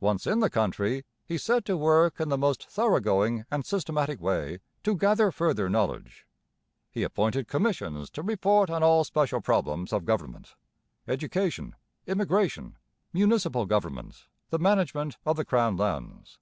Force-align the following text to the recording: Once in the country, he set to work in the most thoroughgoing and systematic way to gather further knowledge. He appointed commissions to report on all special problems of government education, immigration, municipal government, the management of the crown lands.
Once 0.00 0.26
in 0.26 0.40
the 0.40 0.48
country, 0.48 1.04
he 1.26 1.36
set 1.36 1.62
to 1.66 1.76
work 1.76 2.18
in 2.18 2.30
the 2.30 2.38
most 2.38 2.66
thoroughgoing 2.66 3.44
and 3.50 3.66
systematic 3.66 4.18
way 4.22 4.58
to 4.82 4.96
gather 4.96 5.30
further 5.30 5.68
knowledge. 5.68 6.26
He 6.90 7.02
appointed 7.02 7.46
commissions 7.46 8.08
to 8.12 8.22
report 8.22 8.70
on 8.70 8.82
all 8.82 9.04
special 9.04 9.42
problems 9.42 9.92
of 9.92 10.06
government 10.06 10.54
education, 11.06 11.76
immigration, 12.06 12.78
municipal 13.12 13.66
government, 13.66 14.28
the 14.48 14.58
management 14.58 15.18
of 15.26 15.36
the 15.36 15.44
crown 15.44 15.76
lands. 15.76 16.38